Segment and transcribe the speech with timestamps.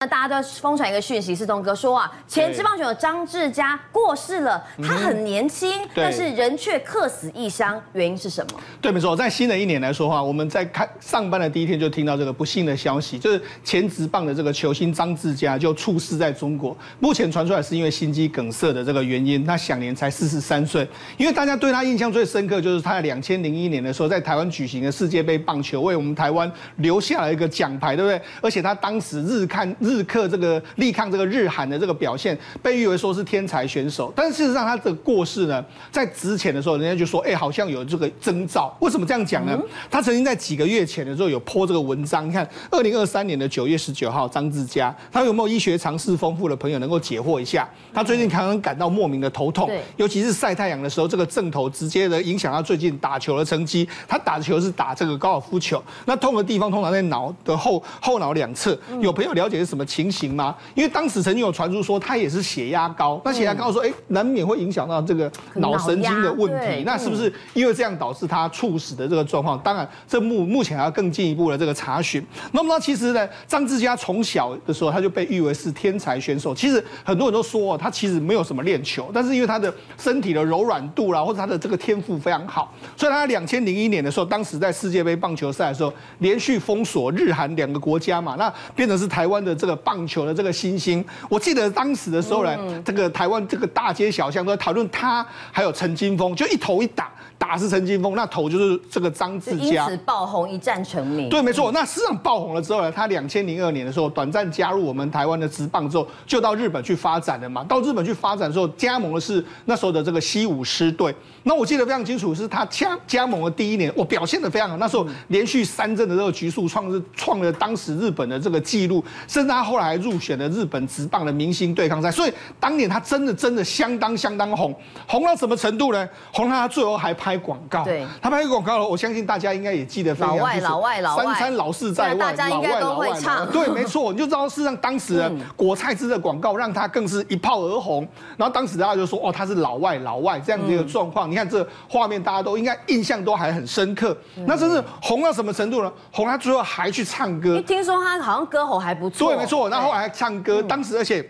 [0.00, 8.60] 那大家都疯传一个讯息，是东哥说啊，前职棒球手张志佳过世了，他很年轻，但是人却客死异乡，原因是什么？
[8.78, 20.86] 对，没错，在新的一年来说话，我们在开上班的第一天就听到这个不幸的消息，就是前职棒的这个球星张志佳就猝死在中国，目前传出来是因为心肌梗塞的这个原因，他享年才四十三岁。
[21.16, 28.20] 因为大家对他印象最深刻，就是他在两千零一年的时候在台湾举行的世界杯棒球，为我们台湾留下了一个奖牌，对不对？
[28.42, 29.74] 而且他当时日看。
[29.86, 34.12] 日克这个力抗这个日韩的这个表现，被誉为说是天才选手。
[34.14, 38.76] 但是事实上，他的过世呢，在之前的时候，人家就说，哎，好像有这个征兆。
[38.80, 39.58] 为什么这样讲呢？
[39.90, 42.28] 他曾经在几个月前的时候有 po 这个文章。
[42.28, 47.68] 你看，二零二三年的九月十九号，张志佳，他有没有医学常识丰富的朋友能够解惑一下？
[47.94, 53.88] 他最近常常感到莫名的头痛，尤其是晒太阳的时候，这个正头直接的影响他最近打球的成绩。
[54.08, 58.78] 他打球是打这个高尔夫球，那痛的地方通常在脑的后后脑两侧。
[59.00, 59.75] 有朋友了解是什么？
[59.76, 60.56] 什么情形吗？
[60.74, 66.82] 因为当时曾经有传出说他也是血压高，那血压高说，哎，难免会影响到这个脑神经的问题。
[66.86, 69.58] 那是不是因为这样导致他猝死的这个状况？
[69.58, 72.24] 当然，这目目前还要更进一步的这个查询。
[72.52, 76.54] 那么呢，其实呢，张志佳从小的时候他就被誉为是天才选手。
[76.54, 89.65] 其实很多人都说他其实没有什么练球，但是因为他的身体的柔软度啦，或者他的这个天赋非常好，所以他两千零一年的时候，当时在世界杯棒球赛的时候，连续封锁日韩两个国家嘛，那变成是台湾的这个。
[89.66, 97.10] 这个棒球的这个新星，我记得当时的时候呢，这个台湾这个大街小巷都在讨论他，还有陈金峰，就一头一打。
[97.38, 101.28] 打是陈金峰，那头就是这个张志佳，因此爆红，一战成名。
[101.28, 101.70] 对，没错。
[101.72, 107.62] 那市场爆红了之后呢，他两千零二年的时候短暂加入我们台湾的职棒之后，就到日本去发展了嘛。
[107.64, 111.14] 到日本去发展之后，加盟的是那时候的这个西武狮队。
[111.42, 114.78] 那我记得非常清楚，是他加加盟的第一年，我表现的非常好。
[114.78, 122.10] 那时候连续三阵的这个局数创是创了当时日本的这个记录，甚至他后来还入选了日本职棒的明星对抗赛。
[122.10, 124.74] 所以当年他真的真的相当相当红，
[125.06, 126.08] 红到什么程度呢？
[126.32, 127.14] 红到他最后还。
[127.26, 130.36] 拍广告，对，他拍广告了，我相信大家应该也记得非常。
[130.36, 133.44] 老外，老外，老外，三餐老是在外，大家应该都会唱。
[133.50, 138.06] 对，没错，你就知道事实上当时果菜汁的广告让他更是一炮而红。
[138.36, 141.28] 然后当时大家就说，哦，他是老外，老外这样的一个状况。
[141.28, 144.16] 你看这画面，大家都应该印象都还很深刻。
[144.46, 145.92] 那真是红到什么程度呢？
[146.12, 147.60] 红他最后还去唱歌。
[147.62, 149.30] 听说他好像歌喉还不错。
[149.30, 151.28] 对，没错，然后还唱歌，当时而且。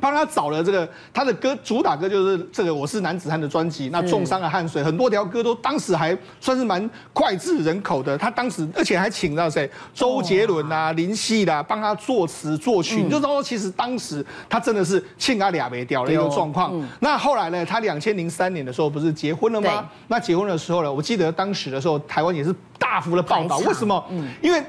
[0.00, 8.16] 帮他找了这个他的歌主打歌就是这个我是男子汉的专辑，那重伤的汗水很多条歌都当时还算是蛮脍炙人口的。
[8.16, 16.72] 他当时而且还请到谁周杰伦啊、林夕啦帮他作词作曲，你就知道说其实当时他真的是庆他俩没掉的一个状况。
[17.00, 19.88] 那后来呢，他两千零三年的时候不是结婚了吗？
[20.06, 24.04] 那结婚的时候呢，我记得当时的时候台湾也是大幅的报道，为什么？
[24.40, 24.62] 因为。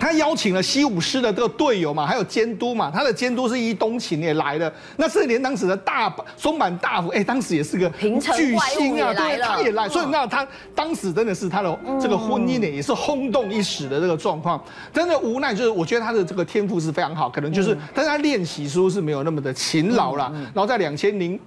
[0.00, 4.72] 他邀请了西武师的这个队友嘛，还有监督嘛，他的监督是伊东勤也来了。
[4.96, 9.88] 那是连当时的大松坂大辅，哎，当时也是个巨星啊，对，他也来。
[9.88, 14.58] 所以那他当时真的是他的这个婚姻呢，也是轰动一时的这个状况。
[14.92, 20.32] 真的无奈就是，我觉得他的这个天赋是非常好，可能就是，但是他练习似乎是没有那么的勤劳了。
[20.54, 21.38] 然后在两千零。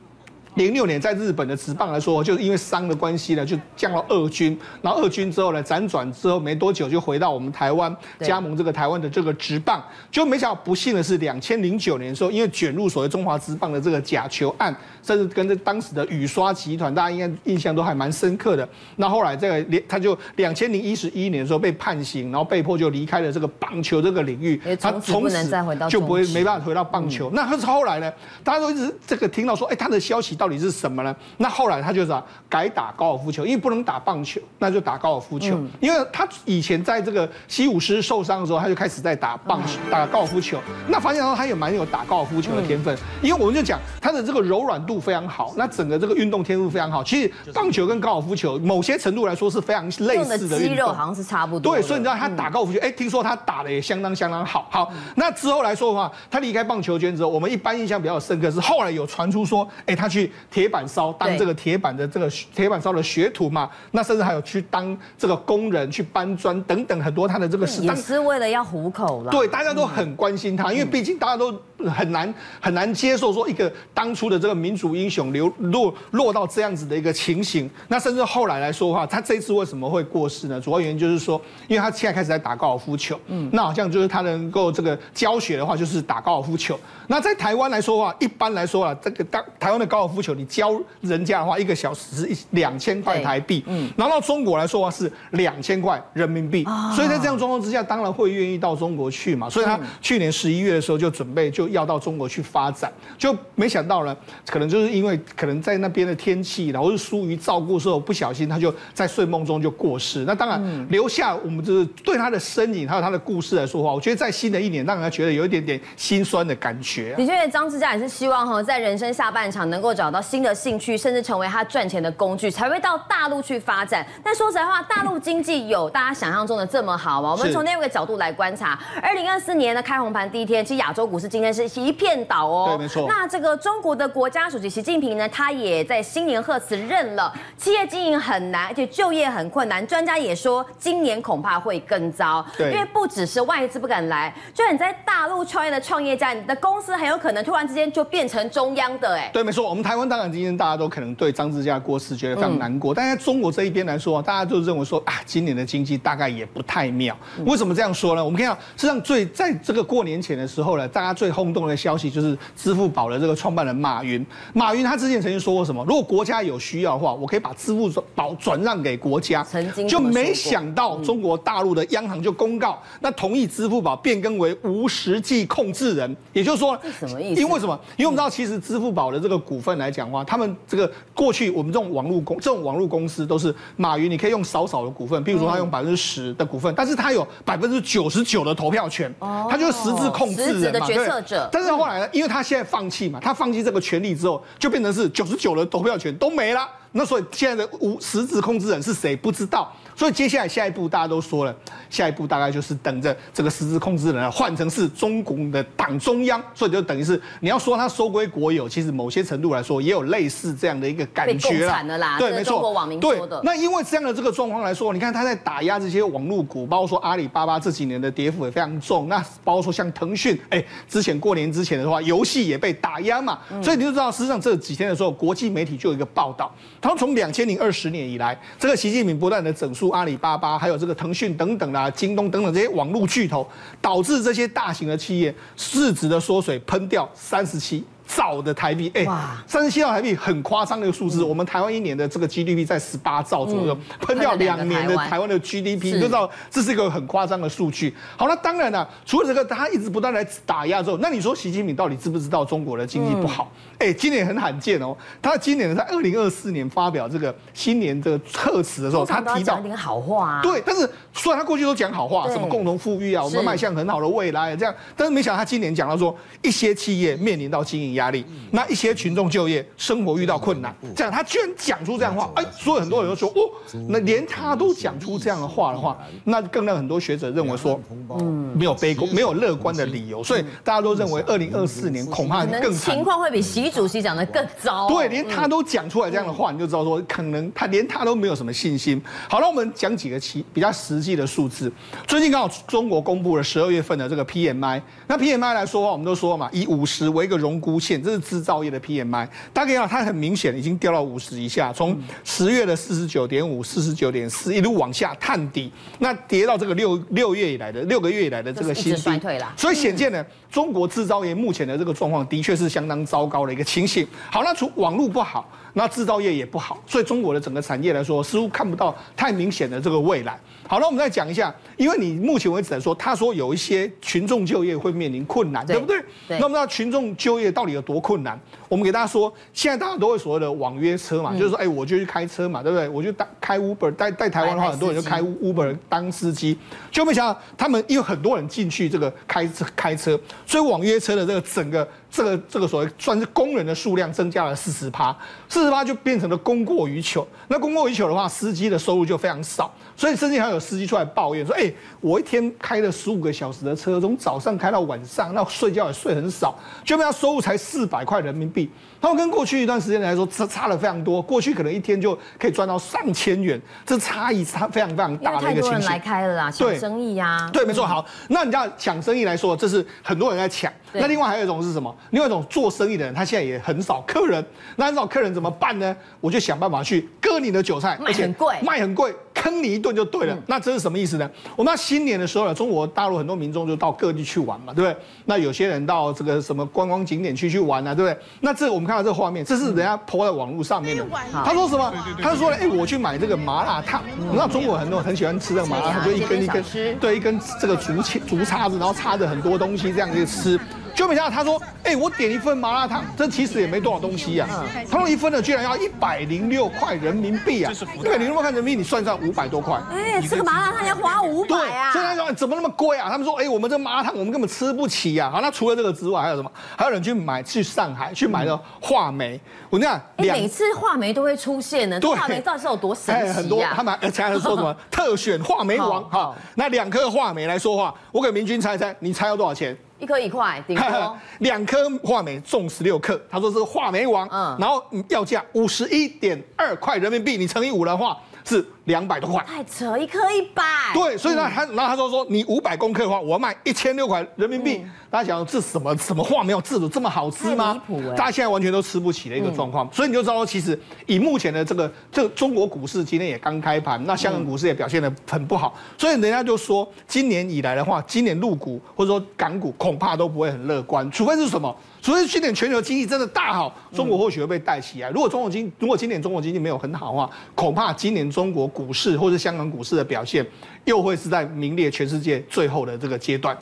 [0.56, 4.58] 零六年在日本的职棒来说，就是因为伤的关系呢，就降到二军。
[4.82, 9.84] 然后二军之后呢，辗转之后没多久就回到我们台湾，加盟这个台湾的这个职棒。
[10.12, 18.68] 就没想到不幸的是，两千零九年的时候，因为卷入所谓中华职棒的这个假球案，甚至跟这当时的雨刷集团，大家应该印象都还蛮深刻的。
[18.98, 24.62] 那后来这个连他就两千零一十一年的时候被判刑，然后被迫就离开了这个棒球这个领域。
[24.80, 25.50] 他从此
[25.90, 27.32] 就不会没办法回到棒球。
[27.34, 30.38] 那可是后来呢，大家都一直这个听到说，哎，他的消息。
[30.44, 31.16] 到底是什么呢？
[31.38, 32.14] 那后来他就是
[32.50, 35.58] 改打高尔夫球，因为不能打棒球，那就打高尔夫球。
[35.80, 40.60] 因为他以前在这个西武师受伤的时候，他就开始在打棒球，打高尔夫球。
[40.90, 47.02] 那发现到他也蛮有打高尔夫球的天分，因为我们就讲他的这个柔软度非常好，那整个这个运动天赋非常好。
[47.02, 51.74] 其实棒球跟高尔夫球某些程度来说是非常类似的，肌肉好像是差不多。
[51.74, 54.68] 对，所以你知道他打高尔夫球，哎，听说他打的也相当相当好。
[54.70, 60.30] 好，那之后来说的话，他离开棒球圈之后，我们一般印象比较深刻是后来有传出说，哎，他去。
[60.50, 69.32] 铁板烧当这个铁板的这个铁板烧的学徒嘛，那甚至还有去当这个工人去搬砖等等很多他的这个事，也是为了要糊口了。
[69.32, 71.52] 对，大家都很关心他，因为毕竟大家都
[71.90, 77.70] 很难很难接受说一个当初的这个民主英雄流落落到这样子的一个情形。
[77.88, 80.60] 那甚至后来来说的话，他这次为什么会过世呢？
[80.60, 86.80] 主要原因就是说，因为他现在开始在打高尔夫球，嗯，那好像就是他能够这个教学的话，就是打高尔夫球。
[87.08, 90.72] 那在台湾来说的话，一般来说啊，这个当台湾的高尔夫球，你教
[91.02, 96.64] 人家的话，一个小时是一两千块台币，嗯，然后到中国来说的话是两千块人民币，
[96.96, 99.50] 所以在这样状况之下，当然会愿意到中国去嘛。
[99.50, 104.16] 所以他去年十一月的时候就准备就要到中国去发展，就没想到呢，
[104.48, 110.24] 可能就是因为可能在那边的天气，然后是疏于照顾的时候，不小心他就在睡梦中就过世。
[110.26, 117.14] 那当然留下我们就是对他的身影还有他的故事来说的话，我觉得在新的一年让人家觉得有一点点心酸的感觉。
[117.16, 124.06] 的确，张志佳也是希望哈，在人生下半场能够找到新的兴趣，甚至成为他赚钱的工具，才会到大陆去发展。
[124.24, 127.32] 但说实在话，大陆经济有大家想象中的这么好吗？
[127.32, 132.66] 我们从另一个角度来观察，二零二四年的开红盘第一天，其实亚洲股市今天是一片倒哦。
[132.70, 133.06] 对，没错。
[133.08, 139.86] 那这个中国的国家主席习近平呢，他也在新年贺词认了，企业经营很难，而且就业很困难。
[139.86, 142.46] 专家也说，今年恐怕会更糟。
[142.58, 149.16] 对，因为不只是外资不敢来，就你在大陆创业的创业家，你的公司很有可能突然之间就变成中央的。
[149.16, 149.68] 哎，对，没错。
[149.70, 157.16] 我们台湾当然今天大家都可能对张志佳过世觉得非常难过，但在中国这一边来说，大家就认为说啊，今年的经济大概也不太妙。
[157.46, 158.24] 为什么这样说呢？
[158.24, 164.26] 我们看到，实际上最在这个过年前的时候呢，大家最后轰动的消息就是支付宝的这个创办人马云。
[164.54, 165.84] 马云他之前曾经说过什么？
[165.86, 169.44] 如果国家有需要的话，我可以把支付宝转让给国家。
[169.44, 177.42] 曾经就没想到中国大陆的央行就公告，那同意支付宝变更为无实际控制人，也就是说，什么意思？
[177.42, 177.78] 因为什么？
[177.98, 191.50] 因为我们知道，其实支付宝的这个股份来讲的话，他们这个过去我们这种网络公这种网络公司都是马云，你可以用少少的股份，比如说他用百分之十的股份，但是他有百分之九十九的投票权，他就是实质控制人嘛，决策者。
[191.52, 196.70] 但是后来呢，因为他现在放弃嘛，他放弃这个权利之后，就变成是九十九的投票权都没了。
[196.94, 199.16] 那所以现在的无实质控制人是谁？
[199.16, 199.72] 不知道。
[199.96, 201.56] 所以接下来下一步大家都说了，
[201.88, 212.18] 下一步大概就是等着这个实质控制人换成是中共的党中央，所以就等于是你要说他收归国有，其实某些程度来说也有类似这样的一个感觉了啦。
[212.18, 212.54] 对，没错。
[212.54, 213.40] 中国网民说的。
[213.44, 219.08] 那因为这样的这个状况来说，你看他在打压这些网络股，包括说阿里巴巴这几年的跌幅也非常重。
[219.08, 223.38] 那包括说像腾讯，哎，之前过年之前的话，游戏也被打压嘛。
[223.62, 226.52] 所以你就知道，实际上这几天的时候，国际媒体就有一个报道，
[226.84, 230.60] 他说从两千零二十年以来，这个习近平不断的整肃阿里巴巴。
[230.60, 233.48] 还有这个腾讯等等啊，京东等等这些网络巨头，
[233.82, 237.82] 导致这些大型的企业市值的缩水，喷掉三十七。
[238.16, 239.06] 兆的台币，哎，
[239.48, 241.24] 三十七兆台币很夸张的一个数字。
[241.24, 245.24] 我们台湾一年的这个 GDP 在十八兆左右，喷掉两年的台湾。
[245.24, 247.96] 的 GDP，你就知道这是一个很夸张的数据。
[248.18, 253.50] 好那，当然了，除了这个，他一直不断来打压之后，那你说习近平到底知不知道中国的经济不好？
[253.80, 273.50] 哎，今年很罕见哦，他今年在二零二四年发表这个新年的贺词的时候，他提到点好话，对，但是虽然他过去都讲好话，什么共同富裕啊，我们迈向很好的未来这样，但是没想到他今年讲到说，一些企业面临到经营压力，那一些群众就业、生活遇到困难，这样他居然讲出这样的话，哎，所以很多人都说，哦，
[273.90, 277.80] 那连他都讲出这样的话的话，那更让很多学者认为说，
[278.20, 284.88] 嗯，没有悲观、没有乐观的理由，所以大家都认为二零二四年恐怕更情况会比习主席讲的更糟。
[284.88, 289.02] 对，连他都讲出来这样的话，你就知道说，可能他连他都没有什么信心。
[289.30, 291.72] 好了，我们讲几个其比较实际的数字。
[292.08, 298.24] 最近刚好中国公布了十二月份的这个 PMI，那 PMI 来说的话，我们都说嘛，以五十为一个荣枯线，这是。
[298.24, 305.70] 制造业的 PMI，大家看它很明显已经掉到五十以下，从十月的四十九点五、四十九点四一路往下探底，
[306.00, 309.54] 那跌到这个六六月以来的六个月以来的这个新低，衰退了。
[309.58, 314.08] 所以显见呢，中国制造业目前的这个状况的确是相当糟糕的一个情形。
[314.32, 320.40] 好，那除网络不好，那制造业也不好，所以中国的整个产业来说，似乎看不到太明显的这个未来。
[320.68, 326.00] 好了，那我们再讲一下，因为你目前为止来说，他说有一些群众就业会面临困难，对，对不对？
[326.28, 326.38] 对。
[326.38, 328.40] 那我们知道群众就业到底有多困难？
[328.74, 332.90] 我们给大家说，现在大家都会所谓的网约车嘛，嗯、就是说，哎，我就去开车嘛，对不对？
[332.90, 336.58] 我就当开 Uber，在在台湾的话，很多人就开 Uber 当司机，
[336.90, 341.88] 就没想到他们因为很多人进去这个开车开车，所以网约车的这个整个。
[342.16, 345.12] 这个这个所谓算是工人的数量增加了四十趴，
[345.50, 347.28] 四十趴就变成了供过于求。
[347.48, 351.72] 那供过于求的话，司机的收入就非常少，所以甚至还有司机出来抱怨说：“哎，
[352.02, 358.70] 我一天开了十五个小时的车，从早上开到晚上，那睡觉也睡很少，就被他收入才四百块人民币。
[359.02, 361.22] 他们跟过去一段时间来说，差差了非常多。
[361.22, 365.72] 过去可能一天就可以赚到上千元，这差异差非常非常大的一个情形。
[365.72, 367.50] 太多人来开了啦，抢生意呀、啊。
[367.52, 367.86] 对，没错。
[367.86, 370.72] 好，那你知道抢生意来说，这是很多人在抢。
[370.94, 371.94] 那另外还有一种是什么？
[372.12, 374.44] 另外一种做生意的人，他现在也很少客人。
[374.76, 375.96] 那很少客人怎么办呢？
[376.22, 380.34] 我就想办法去割你的韭菜，卖很贵，卖很贵，坑你一顿就对了。
[380.34, 381.30] 嗯、那这是什么意思呢？
[381.58, 384.98] 我们要新年的时候呢，中国大陆很多民众就到各地去玩嘛，对不对？
[385.26, 388.18] 那有些人到这个什么观光景点去去玩啊，对不对？
[388.40, 391.06] 那这我们看到这个画面，这是人家 po 在网络上面的。
[391.44, 391.94] 他说什么？
[392.22, 394.02] 他就说哎，我去买这个麻辣烫。
[394.18, 396.64] 你知道中国很多人很喜欢吃这个麻辣烫，就一根一根，
[397.02, 400.58] 对，一根这个竹签竹叉子，然后插着很多东西这样去吃。
[400.96, 404.64] 就没想到他说，哎、欸，我点一份麻辣烫，这其实也没多少东西呀、啊。
[404.90, 407.72] 他说一份呢，居然要一百零六块人民币啊！
[408.00, 409.80] 一百零六块人民币，你算算五百多块。
[409.92, 411.92] 哎，这个麻辣烫要花五百啊！
[411.92, 413.10] 所以他说怎么那么贵啊？
[413.10, 415.32] 他们说，哎、欸，我们这麻辣烫我们根本吃不起呀、啊。
[415.36, 416.52] 好，那除了这个之外，还有什么？
[416.78, 419.40] 还有人去买去上海去买了话梅。
[419.70, 419.92] 我跟你
[420.28, 422.00] 讲，每次话梅都会出现呢。
[422.02, 426.36] 话梅到底是有多神奇、啊、很多他们而且还说什么 特选话梅王哈？
[426.56, 429.76] 那两颗话梅来说话，我给明君猜猜，你猜要多少钱？
[430.04, 438.18] 一颗一块，顶多 两颗话梅重十六克，他说是话梅王，嗯，然后要价五十一点二块人民币，你乘以五的话。
[438.46, 440.64] 是两百多块，太扯，一颗一百。
[440.94, 444.84] 对，所以呢，他然后他说说，你五百公克的话，我要卖一千六块人民币。
[445.10, 447.80] 大家想这什么什么话没有制度这么好吃吗？
[448.18, 449.88] 大家现在完全都吃不起的一个状况。
[449.94, 455.76] 所以你就知道说，其实以目前的这个这个中国股市今天也刚开盘，那香港股市也表现得很不好。
[455.98, 461.74] 所以人家就说，今年以来的话，今年入股或者说港股恐怕都不会很乐观，除非是什么？
[462.02, 465.10] 除非今年全球经济真的大好，中国或许会被带起来。
[465.12, 470.46] 如果中国经如果今年中国经济没有很好的话，恐怕今年中国股市或者香港股市的表现，
[470.86, 473.58] 又会是在名列全世界最后的这个阶段。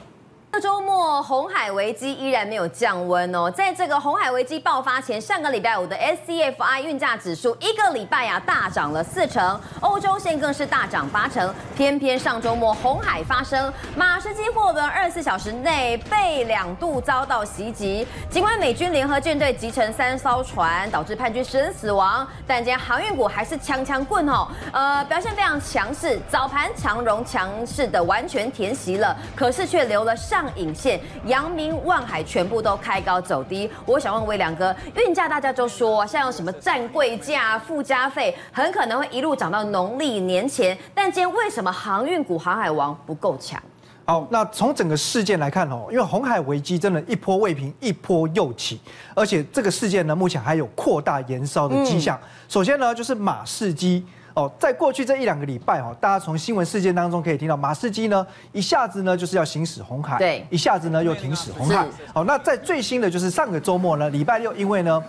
[0.53, 11.53] 这周末红海危机依然没有降温哦，在这个红海危机爆发前，上个礼拜五的 SCFI 运价指数一个礼拜呀大涨了四成，欧洲线更是大涨八成。
[11.74, 30.40] 偏偏上周末红海发生马士基货轮二十四小时内被两度遭到袭击，尽管美军联合舰队击沉三艘船，导致叛军十人死亡，但今天航运股还是强强棍哦，呃表现非常强势，早盘长荣强势的完全填息了，可是却留了上。
[30.41, 33.69] 上影线，阳明、万海全部都开高走低。
[33.86, 40.75] 我想问威良哥，运价大家就说像有什么站柜价、附加费，很可能会一路涨到农历年前。
[40.95, 43.62] 但今天为什么航运股、航海王不够强？
[44.05, 48.81] 好，那从整个事件来看哦，因为红海危机真的一波未平，一波又起，
[49.13, 52.19] 而且这个事件呢，目前还有扩大延烧的迹象。
[52.50, 54.03] 首先呢，就是马士基。
[54.34, 61.86] 哦，在过去这一两个礼拜哦，大家从新闻事件当中可以听到，马士基呢一下子呢就是要行驶红海，对，一下子呢又停驶红海。
[62.14, 65.04] 好，那在最新的就是上个周末呢，礼拜六，因为呢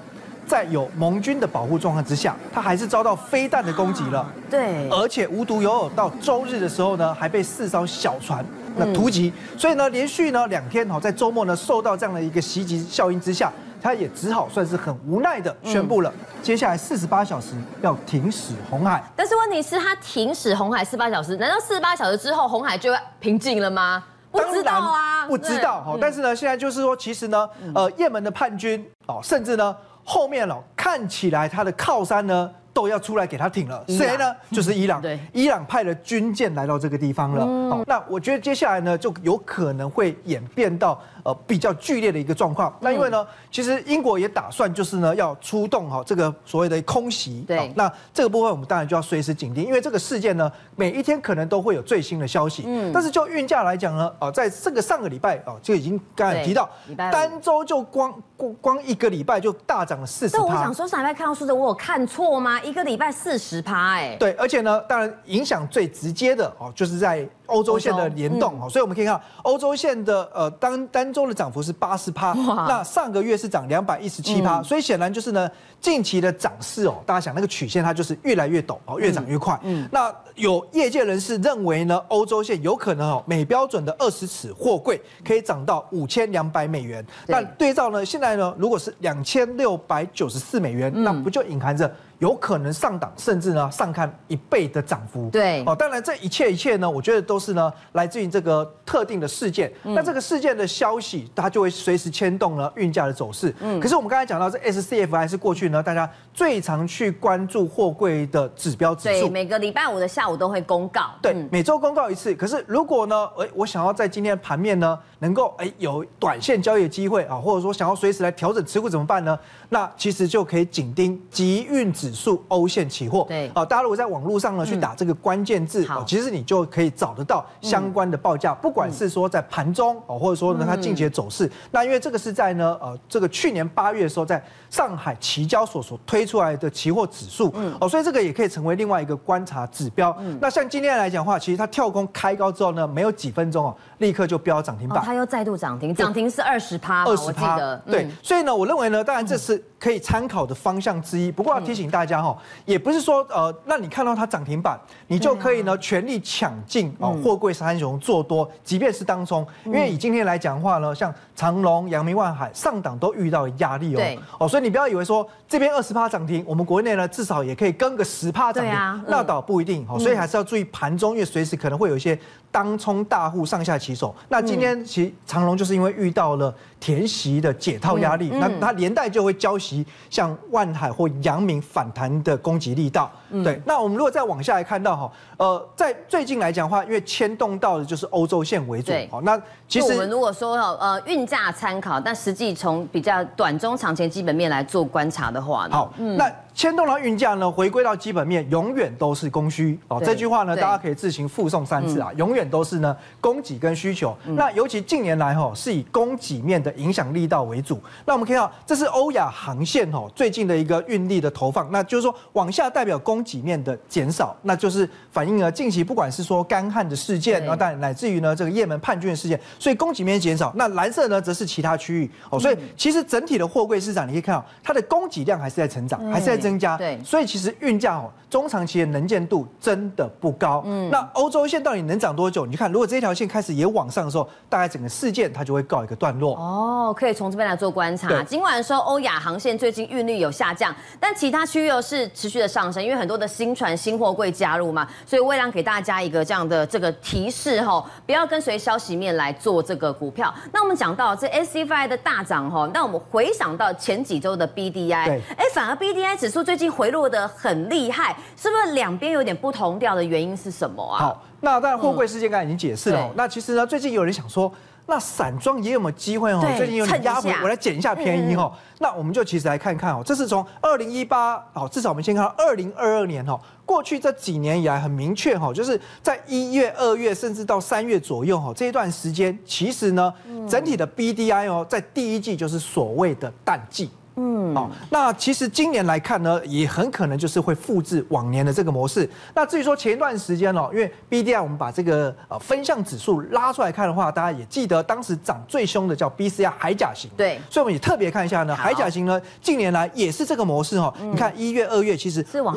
[0.47, 8.45] 在有盟军的保护状况之下，他还是遭到飞弹的攻击了，对，而且无独有偶，到周日的时候呢，还被四艘小船
[8.77, 13.53] 那突击，所以呢连续呢两天哦，在周末呢受到这样的一个袭击效应之下。
[13.83, 19.03] 他也只好算是很无奈的宣布了，嗯、接下来四十八小时要停驶红海。
[19.17, 24.05] 但是问题是，他停驶红海四十八小时，难道四十八小时之后红海就会平静了吗？
[24.31, 25.83] 不知道啊，不知道。
[25.83, 32.51] 好，但是呢，现在就是说，其实呢，呃，也门的叛军哦，甚至呢，后面哦，看起来他的靠山呢。
[32.75, 34.35] 都要出来给他挺了，谁呢？
[34.51, 34.99] 就是伊朗。
[35.03, 37.45] 对，伊朗派了军舰来到这个地方了。
[37.69, 42.75] 好，那我觉得接下来呢，就有可能会演变到呃比较剧烈的一个状况。
[42.81, 47.45] 那因为呢，其实英国也打算就是呢要出动哈这个所谓的空袭。
[47.47, 52.65] 对，那这个部分我们当然就要随时警惕，因为这个事件呢每一天可能都会有最新的消息。
[52.67, 60.37] 嗯，但是就运价来讲呢，啊，在这个上个礼拜啊就已经刚才提到，单周就光光光一个礼拜就大涨了四十。
[60.37, 62.61] 那我想说，上礼拜看到数字，我有看错吗？
[62.63, 79.59] 一个礼拜四十趴，哎，对，而且呢，当然影响最直接的哦，就是在欧洲线的联动哦，所以我们可以看欧洲线的呃单单周的涨幅是八十趴，那上个月是涨两百一十七趴，所以显然就是呢，近期的涨势哦，大家想那个曲线它就是越来越陡哦，越涨越快。
[79.65, 87.73] 嗯，那有业界人士认为呢，欧洲线有可能哦，每标准的二十尺货柜可以涨到五千两百美元，那对。
[87.73, 91.91] 照呢，现在呢，如果是两千六百九十四美元，那不就隐含着？
[92.23, 95.29] 有可能上档，甚至呢上看一倍的涨幅。
[95.31, 99.73] 对，哦，当然这一切一切呢，我觉得都是呢来自于这个特定的事件。
[99.83, 103.53] 嗯、那这个事件的消息，它就会随时牵动了运价的走势。
[103.59, 109.23] 嗯，可是我们刚才讲到这 SCFI 是过去呢大家最常去关注货柜的指标指数。
[109.23, 111.11] 对，每个礼拜五的下午都会公告。
[111.21, 112.33] 对，嗯、每周公告一次。
[112.37, 119.37] 可是如果呢，哎，我想要在今天的盘面呢，能够哎有短线交易的机会啊，或者说想要随时来调整持股怎么办呢？
[119.71, 123.25] 那其实就可以紧盯集运指数欧线期货。
[123.29, 131.51] 对，啊，大家如果在网络上呢去打这个关键字，啊，其实你就可以找得到相关的报价，不管是说在盘中啊，或者说呢它近期的走势。
[131.71, 134.43] 那因为这个是在呢呃这个去年八月的时候，在
[134.73, 140.17] 上海期交所所推出来的期货指数，哦，所以这个也可以成为另外一个观察指标。
[140.41, 149.63] 那像今天来讲的话，其实它跳空开高之后呢，没有几分钟哦，立刻就飙涨停板，它又再度涨停，涨停是二十趴，二十趴，对，所以呢，我认为呢，当然这是。
[149.83, 169.85] 可以参考的方向之一，不过要提醒大家哈，也不是说呃，那你看到它涨停板，你就可以呢全力抢进哦，货柜三雄做多，即便是当中，因为以今天来讲的话呢，像长隆、阳明、万海上档都遇到压力哦，哦，所以你不要以为说这边二十趴涨停，我们国内呢至少也可以跟个十趴涨停，那倒不一定。
[169.89, 172.17] 哦，所以还是要注意盘中，因为随时可能会有一些
[172.53, 174.15] 当冲大户上下起手。
[174.29, 179.87] 那今天其实长隆就是因为遇到了填息的解套压力，那它连带就会交息。
[180.11, 183.63] 像万海或阳明反弹的攻击力道，嗯、对。
[183.65, 196.29] 那我们如果再往下来看到哈，呃，在最近来讲的话，因为牵动到的就是欧洲线为主，好，那其实我们如果说呃运价参考，但实际从比较短中长前基本面来做观察的话呢，好，嗯、那。
[196.55, 200.01] 牵动到运价呢，回归到基本面，永远都是供需哦。
[200.05, 202.11] 这句话呢，大家可以自行附送三次啊。
[202.13, 204.17] 嗯、永远都是呢，供给跟需求。
[204.27, 207.81] 嗯、那尤其近年来哈，是以供给面的影响力道为主。
[208.05, 211.71] 那我们看到，这是欧亚航线哦最近的一个运力的投放。
[211.73, 220.53] 那就是说，往下代表供给面的减少，那就是反映了近期不管是说干旱的事件，然后但乃至于呢这个也门叛军的事件，所以供给面减少。
[220.55, 222.39] 那蓝色呢，则是其他区域哦。
[222.39, 226.42] 所以其实整体的货柜市场，你可以看到它的供给量还是在成长，还是在。
[226.43, 230.63] 增加，对，所以其实运价哦，中长期的能见度真的不高。
[230.67, 232.45] 嗯，那欧洲线到底能涨多久？
[232.45, 236.35] 你看，如果这条线开始也往上的时候，大概整个事件它就会告一个段落。
[236.35, 238.23] 哦，可以从这边来做观察。
[238.25, 244.89] 尽管说欧亚航线最近运力有下降，但其他区域又是持续的上升，因为很多的新船、新货柜加入嘛。
[245.07, 250.35] 所以，为了给大家一个这样的这个提示哈，不要跟随消息面来做这个股票。
[250.53, 256.32] 那我们讲到这 SCFI 的大涨哈，那我们回想到前几周的 BDI，对，哎，反而 BDI 只。
[256.33, 260.99] 说最近回落的很厉害，是不是两边有点不同调的原因是什么啊？
[260.99, 263.01] 好，那当然货柜事件刚才已经解释了。
[263.03, 264.51] 嗯、那其实呢，最近有人想说，
[264.87, 266.41] 那散装也有没有机会哦？
[266.57, 268.51] 最近有点压回，我来捡一下便宜哦。
[268.55, 280.13] 嗯、那我们就其实来看看哦，这是从二零一八哦，至少我们先看到二零二二年哦，过去这几年以来很明确哈，就是在一月、二月甚至到三月左右哈，这一段时间其实呢，
[280.49, 283.91] 整体的 BDI 哦，在第一季就是所谓的淡季。
[284.17, 289.09] 嗯，好，那其实今年来看呢，也很可能就是会复制往年的这个模式。
[289.35, 300.93] 那至于说前一段时间哦，因为 BDI 我们把这个呃分项指数拉出来看的话，大家也记得当时涨最凶的叫 B C R 海甲型，对，所以我们也特别看一下呢，海甲型呢近年来也是这个模式哦。
[301.01, 302.55] 嗯、你看一月、二月其实是往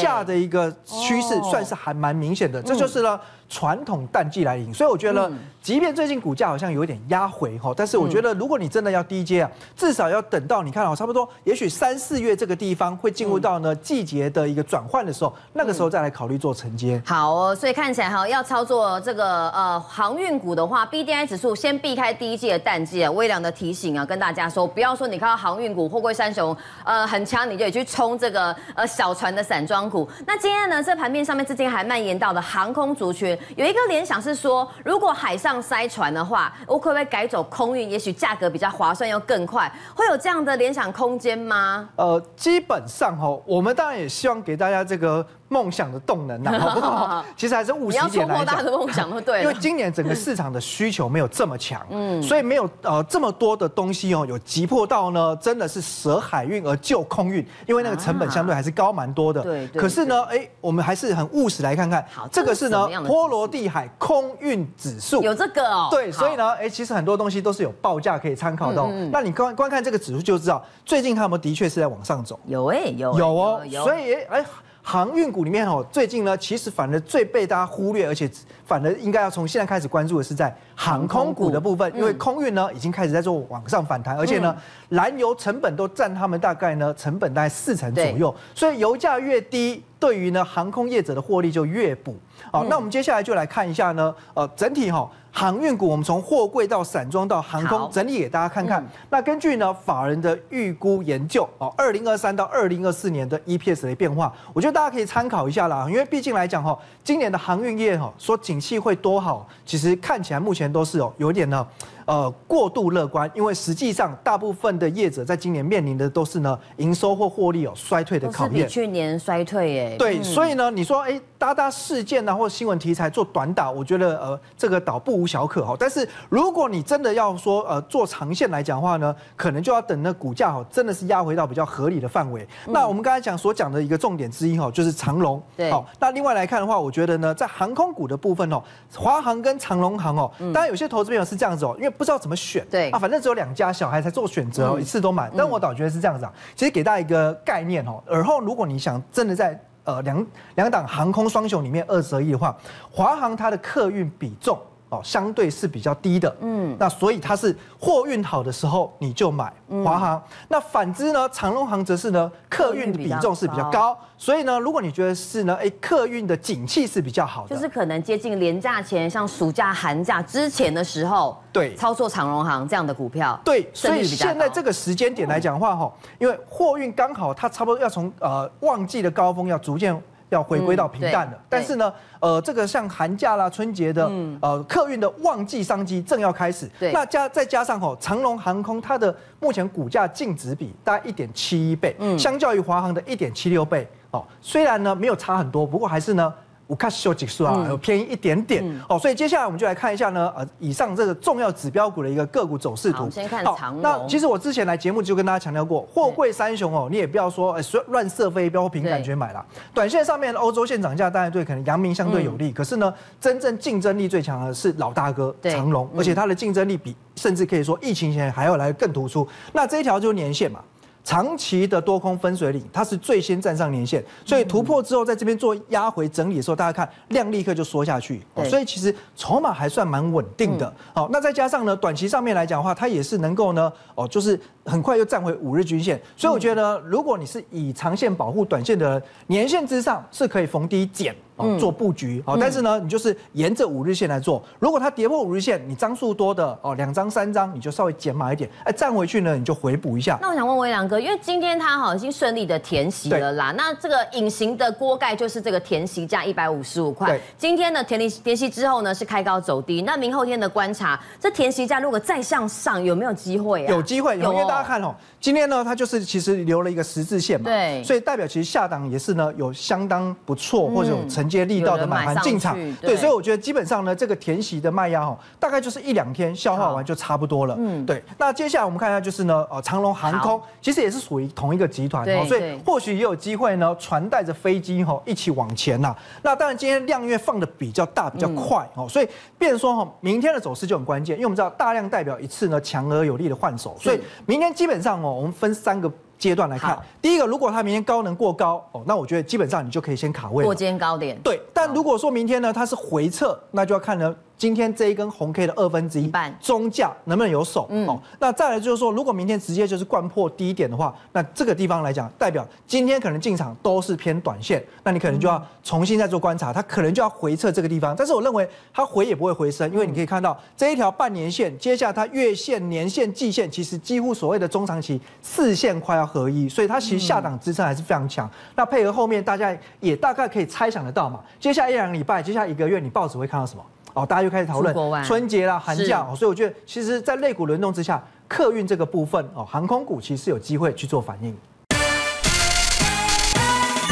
[0.00, 3.18] 下的一个趋势，算是还蛮明显的，哦、这就是呢。
[3.48, 5.30] 传统淡季来临，所以我觉得，
[5.62, 17.02] 即便最近股价好像有一点压回哈，但是我觉得，如果你真的要低接啊，至少要等到你看哦，差不多，也许三四月这个地方会进入到呢季节的一个转换的时候，那个时候再来考虑做承接。
[17.06, 23.10] 好哦，所以看起来哈，要操作这个呃航运股的话，BDI 指数先避开第一季的淡季啊。
[23.10, 30.06] 微良的提醒啊，跟大家说，不要说你看到航运股货柜三雄呃很强，你就去冲这个呃小船的散装股。
[30.26, 33.37] 那今天呢，这盘面上面至今还蔓延到的航空族群。
[33.56, 37.90] 有一个联想是说，如果海上塞船的话，我可不可以改走空运？
[37.90, 41.88] 也许价格比较划算又更快，会有这样的联想空间吗？
[41.96, 45.26] 呃，基本上哈，我们当然也希望给大家这个。
[45.48, 49.42] 梦想的动能呐， 好不好 其实还是务实一点来讲，大的梦想都对。
[49.42, 59.42] 因为今年整个市场的需求没有这么强， 嗯，所以没有呃这么多的东西哦，有急迫到呢，真的是舍海运而救空运，因为那个成本相对还是高蛮多的。
[59.42, 59.66] 对。
[59.68, 65.88] 可是呢，哎，我们还是很务实来看看，这个是呢波罗的海空运指数，有这个哦。
[65.90, 68.86] 对，所以呢，哎，其实很多东西都是有报价可以参考的。
[69.10, 72.38] 那你观观看这个指数就知道，最近他们的确是在往上走。
[72.46, 74.44] 有哎，有有哦，所以哎。
[74.90, 78.26] 航运股里面哦，最近呢，其实反而最被大家忽略，而且
[78.64, 84.56] 反而应该要从现在开始关注的是在航空股的部分，因为空运呢已经开始在做往上反弹，而且呢，
[84.88, 89.84] 燃油成本都占他们大概呢成本大概四成左右，所以油价越低。
[90.00, 92.16] 对于呢航空业者的获利就越补。
[92.50, 95.10] 好，那我们接下来就来看一下呢，呃，整体哈。
[95.30, 98.84] 航运股，我们从货柜到散装到航空，整理给大家看看。
[99.08, 105.86] 那根据呢法人的预估研究哦，二零二三到二零二四年的 EPS 的变化，我觉得大家可以参考一下啦。
[105.88, 111.64] 因为毕竟来讲哈，今年的航运业哈说景气会多好，其实看起来目前都是哦有点呢。
[112.08, 118.66] 呃，过度乐观，因为实际上大部分的业者在今年面临的都是呢营收或获利有衰退的考验。
[118.66, 119.96] 比去年衰退耶。
[119.98, 125.76] 对，所以呢，你说哎，搭搭事件啊，或新闻题材做短打，我觉得呃这个倒不无小可哈。
[125.78, 132.46] 但是如果你真的要说呃做长线来讲的话呢，可能就要等那股价哈真的是压回到比较合理的范围。
[132.66, 135.40] 那我们刚才讲所讲的一个重点之一哈，就是长龙。
[135.56, 135.70] 对。
[135.70, 138.60] 好，那另外来看的话，我觉得呢，在航空股的部分哦，
[138.96, 145.30] 华航跟长龙航哦，当然有些投资朋友是这样子哦，因为不知道怎么选，对啊，反正只有两家，小孩才做选择哦，一次都买。
[145.36, 152.54] 但我倒觉得是这样子啊，其实给大家一个概念哦，而后如果你想真的在呃两两档航空双雄里面二择一的话，
[152.90, 154.60] 华航它的客运比重。
[154.90, 159.52] 哦，相对是比较低的，嗯，那所以它是货运好的时候你就买
[159.84, 179.94] 华航，那反之呢，长荣航则是呢客运的比重是比较高，所以呢，如果你觉得是呢，哎，客运的景气是比较好的，就是可能接近连假前，像暑假、寒假之前的时候，对，操作长荣航这样的股票，对，所以现在这个时间点来讲的话，哈，因为货运刚好它差不多要从呃旺季的高峰要逐渐。
[180.30, 184.10] 要回归到平淡了，但是呢，呃，这个像寒假啦、春节的，
[184.40, 186.68] 呃，客运的旺季商机正要开始。
[186.92, 196.32] 那加再加上吼，长龙航空它的目前股价净值比大概一点七一倍，相较于华航的一点七六倍，哦，虽然呢没有差很多，不过还是呢。
[196.68, 203.04] 五卡西欧指数啊，有便宜一点点、嗯、哦，所以接下来我们就来看一下呢，呃，以上这个重要指标股的一个个股走势图。
[203.04, 203.82] 好，先看长荣。
[203.82, 209.44] 那其实我之前来节目就跟大家强调过，货柜三雄哦，你也不要说诶乱射飞镖凭感觉买啦。
[209.72, 219.26] 短线上面欧洲线涨价，当然对可能阳明相对有利，嗯、可是呢，真正竞争力最强的是老大哥长隆，而且它的竞争力比甚至可以说疫情前还要来更突出。
[219.54, 220.60] 那这一条就是年线嘛。
[221.08, 230.70] 长期的多空分水岭，它是最先站上年线，所以突破之后，在这边做压回整理的时候，大家看量立刻就缩下去，所以其实筹码还算蛮稳定的。
[230.94, 241.16] 好，那再加上呢，短期上面来讲的话，它也是能够呢，哦，就是很快又站回五日均线，所以我觉得，如果你是以长线保护短线的人，年线之上是可以逢低减。
[241.58, 244.42] 做布局，好，但是呢，你就是沿着五日线来做。
[244.58, 248.48] 如果它跌破五日线，你张数多的哦，两张三张，你就稍微减码一点。
[248.64, 250.18] 哎，站回去呢，你就回补一下。
[250.20, 253.52] 那我想问威良哥，因为今天它好已经顺利的填息了啦。
[253.56, 257.18] 那这个隐形的锅盖就是这个填息价一百五十五块。
[257.36, 259.82] 今天呢，填息填息之后呢，是开高走低。
[259.82, 263.70] 那明后天的观察，这填息价如果再向上，有没有机会啊？
[263.70, 267.44] 有机会，有，因为大家看哦，今天呢，它就是其实留了一个十字线嘛。
[267.44, 267.82] 对。
[267.84, 272.08] 所以代表其实下档也是呢，有相当不错或者有承接力道的买。
[272.22, 277.54] 进场对，所以我觉得基本上呢，这个填息的卖压哦，大概就是一两天消化完就差不多了。
[277.58, 278.02] 嗯，对。
[278.16, 285.94] 那接下来我们看一下，就是呢，呃，长龙航空其实也是属于同一个集团哦，所以或许也有机会呢，船带着飞机哈一起往前呐。
[286.22, 295.92] 那当然今天量因为放的比较大，比较快哦，所以变说哈，明天的走势就很关键，因为我们知道大量代表一次呢强而有力的换手，所以明天基本上哦，我们分三个。
[296.18, 301.18] 阶段来看，第一个，如果它明天高能过高哦，那我觉得基本上你就可以先卡位过今天高点。
[301.22, 304.14] 对，但如果说明天呢，它是回撤，那就要看呢。
[304.38, 307.68] 今天这一根红 K 的二分之一半中价能不能有守？
[307.88, 317.96] 哦，那再来就是说，如果明天直接就是掼破低点的话，那这个地方来讲，代表今天可能进场都是偏短线，那你可能就要重新再做观察，它可能就要回撤这个地方。
[317.96, 328.30] 但是我认为它回也不会回升，因为你可以看到这一条半年线，接下来它月线、年线、季线，其实几乎所谓的中长期四线快要合一，所以它其实下档支撑还是非常强。
[328.54, 333.64] 那配合后面大家也大概可以猜想得到嘛，接下来一两个礼拜，接下来一个月，你报纸会看到什么？
[333.98, 341.36] 哦，大家又开始讨论春节啦、寒假哦，所以我觉得，其实，在类股轮动之下，客运这个部分哦，航空股其实是有机会去做反应。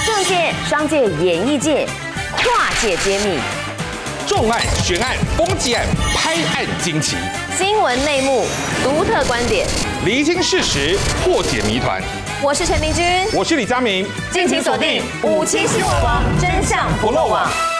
[0.06, 1.88] 政界、商界、演艺界，
[2.36, 3.40] 跨界揭秘，
[4.28, 7.16] 重案、悬案、攻击案、拍案惊奇，
[7.56, 8.44] 新闻内幕、
[8.84, 9.66] 独特观点，
[10.04, 12.00] 厘清事实，破解谜团。
[12.40, 17.75] 我是陈明君，我是李佳明，敬请锁定五七新闻网，真相不漏网。